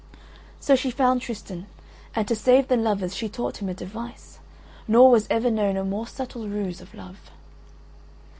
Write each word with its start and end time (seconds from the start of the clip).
So 0.59 0.75
she 0.75 0.89
found 0.89 1.21
Tristan, 1.21 1.67
and 2.15 2.27
to 2.27 2.35
save 2.35 2.69
the 2.69 2.75
lovers 2.75 3.15
she 3.15 3.29
taught 3.29 3.57
him 3.61 3.69
a 3.69 3.75
device, 3.75 4.39
nor 4.87 5.11
was 5.11 5.27
ever 5.29 5.51
known 5.51 5.77
a 5.77 5.83
more 5.85 6.07
subtle 6.07 6.49
ruse 6.49 6.81
of 6.81 6.95
love. 6.95 7.29